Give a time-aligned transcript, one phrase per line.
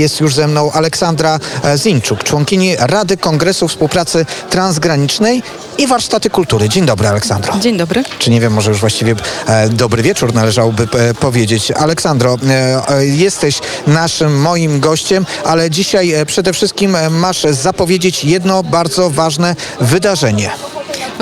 [0.00, 5.42] Jest już ze mną Aleksandra e, Zinczuk, członkini Rady Kongresu Współpracy Transgranicznej
[5.78, 6.68] i Warsztaty Kultury.
[6.68, 7.58] Dzień dobry, Aleksandro.
[7.58, 8.04] Dzień dobry.
[8.18, 9.14] Czy nie wiem, może już właściwie
[9.46, 11.70] e, dobry wieczór należałoby e, powiedzieć.
[11.70, 18.62] Aleksandro, e, e, jesteś naszym, moim gościem, ale dzisiaj e, przede wszystkim masz zapowiedzieć jedno
[18.62, 20.50] bardzo ważne wydarzenie.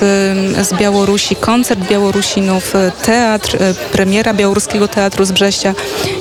[0.67, 1.58] z Białorusi, koncert
[1.89, 5.73] Białorusinów, e, teatr, e, premiera Białoruskiego Teatru z Brześcia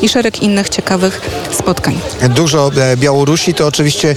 [0.02, 1.20] i szereg innych ciekawych
[1.52, 2.00] spotkań.
[2.28, 4.16] Dużo e, Białorusi to oczywiście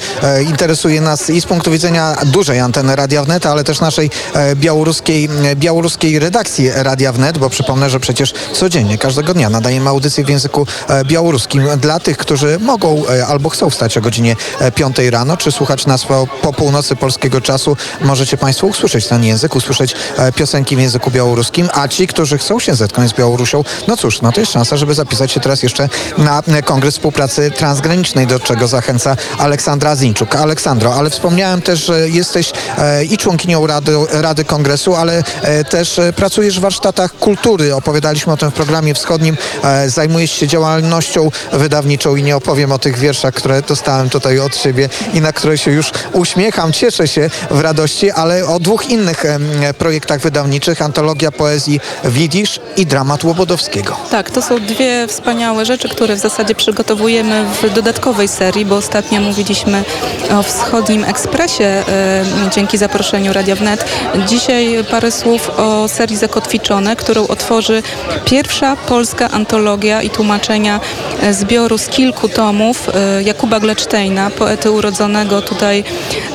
[0.49, 4.09] interesuje nas i z punktu widzenia dużej anteny Radia Wnet, ale też naszej
[4.55, 10.29] białoruskiej, białoruskiej redakcji Radia Wnet, bo przypomnę, że przecież codziennie, każdego dnia nadajemy audycję w
[10.29, 10.67] języku
[11.05, 15.85] białoruskim dla tych, którzy mogą albo chcą wstać o godzinie e, 5 rano, czy słuchać
[15.85, 17.77] nas po, po północy polskiego czasu.
[18.01, 19.95] Możecie Państwo usłyszeć ten język, usłyszeć
[20.35, 24.31] piosenki w języku białoruskim, a ci, którzy chcą się zetknąć z Białorusią, no cóż, no
[24.31, 28.67] to jest szansa, żeby zapisać się teraz jeszcze na e, Kongres Współpracy Transgranicznej, do czego
[28.67, 30.35] zachęca Aleksandra Zinczuk.
[30.35, 35.99] Aleksandro, ale wspomniałem też, że jesteś e, i członkinią Rady, Rady Kongresu, ale e, też
[36.15, 37.75] pracujesz w warsztatach kultury.
[37.75, 39.37] Opowiadaliśmy o tym w programie wschodnim.
[39.87, 44.89] Zajmujesz się działalnością wydawniczą i nie opowiem o tych wierszach, które dostałem tutaj od siebie
[45.13, 49.23] i na które się już uśmiecham, cieszę się w radości, ale o dwóch innych
[49.77, 50.81] projektach wydawniczych.
[51.01, 53.97] Antologia poezji Widzisz i dramat Łobodowskiego.
[54.11, 59.21] Tak, to są dwie wspaniałe rzeczy, które w zasadzie przygotowujemy w dodatkowej serii, bo ostatnio
[59.21, 59.83] mówiliśmy
[60.39, 61.83] o Wschodnim Ekspresie e,
[62.55, 63.85] dzięki zaproszeniu Radia Wnet.
[64.27, 67.83] Dzisiaj parę słów o serii Zakotwiczone, którą otworzy
[68.25, 70.79] pierwsza polska antologia i tłumaczenia
[71.21, 75.83] e, zbioru z kilku tomów e, Jakuba Glecztejna, poety urodzonego tutaj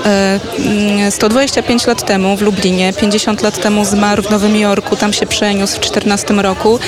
[0.07, 5.13] e, mm, 125 lat temu w Lublinie, 50 lat temu zmarł w Nowym Jorku, tam
[5.13, 6.79] się przeniósł w 14 roku.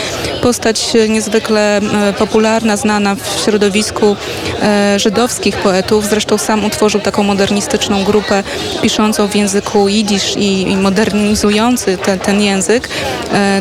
[0.43, 4.17] Postać e, niezwykle e, popularna, znana w środowisku
[4.63, 6.07] e, żydowskich poetów.
[6.07, 8.43] Zresztą sam utworzył taką modernistyczną grupę
[8.83, 12.89] piszącą w języku jidysz i, modernizujący te, ten język.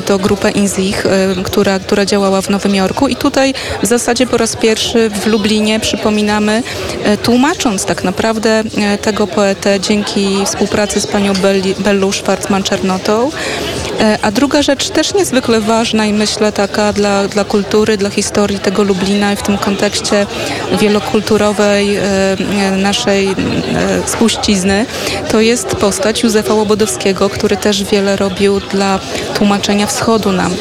[0.06, 1.06] To grupę Inzich,
[1.44, 3.54] która, która działała w Nowym Jorku i tutaj
[3.84, 6.64] w zasadzie po raz pierwszy w Lublinie przypominamy,
[7.24, 8.64] tłumacząc tak naprawdę
[9.02, 13.32] tego poetę dzięki współpracy z panią Belli, Bellą Schwarzman-Czernotą.
[14.00, 18.60] E, A druga rzecz też niezwykle ważna i myślę taka dla, dla kultury, dla historii
[18.60, 20.26] tego Lublina i w tym kontekście
[20.80, 23.36] wielokulturowej e, e, naszej
[24.06, 24.86] spuścizny,
[25.32, 29.00] to jest postać Józefa Łobodowskiego, który też wiele robił dla
[29.34, 30.56] tłumaczenia wschodu nam.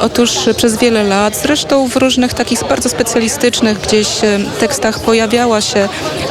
[0.00, 4.08] Otóż przez wiele lat, zresztą w różnych takich bardzo specjalistycznych gdzieś
[4.60, 5.88] tekstach pojawiała się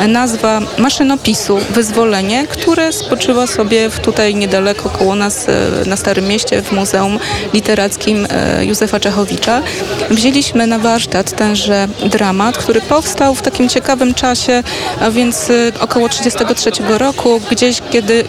[0.07, 5.46] nazwa maszynopisu Wyzwolenie, które spoczywa sobie w tutaj niedaleko koło nas
[5.86, 7.20] na Starym Mieście w Muzeum
[7.53, 9.62] Literackim e, Józefa Czechowicza.
[10.09, 14.64] Wzięliśmy na warsztat tenże dramat, który powstał w takim ciekawym czasie,
[15.00, 18.24] a więc e, około 33 roku, gdzieś kiedy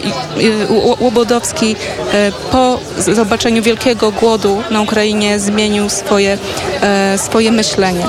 [0.99, 1.75] Łobodowski
[2.13, 6.37] e, po zobaczeniu wielkiego głodu na Ukrainie zmienił swoje,
[7.17, 8.05] swoje myślenie.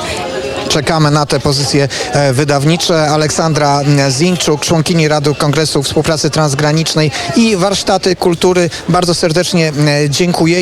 [0.68, 3.08] Czekamy na te pozycje e, wydawnicze.
[3.08, 3.80] Aleksandra
[4.10, 8.70] Zinczuk, członkini Rady Kongresu Współpracy Transgranicznej i Warsztaty Kultury.
[8.88, 9.72] Bardzo serdecznie
[10.08, 10.42] dziękuję.